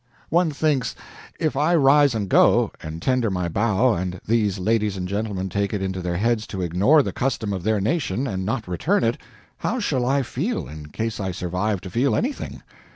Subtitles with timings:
[0.29, 0.95] One thinks,
[1.39, 5.75] "If I rise to go, and tender my bow, and these ladies and gentlemen take
[5.75, 9.19] it into their heads to ignore the custom of their nation, and not return it,
[9.57, 12.63] how shall I feel, in case I survive to feel anything."